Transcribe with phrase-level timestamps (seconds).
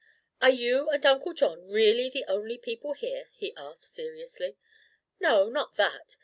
[0.41, 4.57] "Are you and Uncle John really the only people here?" he asked, seriously.
[5.19, 6.17] "No, not that.